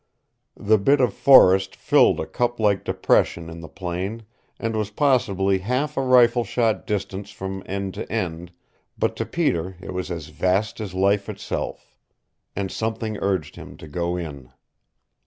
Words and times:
The 0.57 0.79
bit 0.79 0.99
of 0.99 1.13
forest 1.13 1.75
filled 1.75 2.19
a 2.19 2.25
cup 2.25 2.59
like 2.59 2.83
depression 2.83 3.51
in 3.51 3.59
the 3.59 3.67
plain, 3.69 4.23
and 4.59 4.75
was 4.75 4.89
possibly 4.89 5.59
half 5.59 5.95
a 5.95 6.01
rifle 6.01 6.43
shot 6.43 6.87
distance 6.87 7.29
from 7.29 7.61
end 7.67 7.93
to 7.93 8.11
end 8.11 8.51
but 8.97 9.15
to 9.17 9.27
Peter 9.27 9.77
it 9.79 9.93
was 9.93 10.09
as 10.09 10.29
vast 10.29 10.79
as 10.81 10.95
life 10.95 11.29
itself. 11.29 11.95
And 12.55 12.71
something 12.71 13.17
urged 13.19 13.57
him 13.57 13.77
to 13.77 13.87
go 13.87 14.17
in. 14.17 14.49